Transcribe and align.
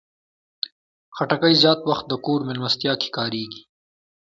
خټکی 1.15 1.53
زیات 1.61 1.79
وخت 1.89 2.05
د 2.09 2.13
کور 2.25 2.39
مېلمستیا 2.47 2.93
کې 3.01 3.09
کارېږي. 3.17 3.61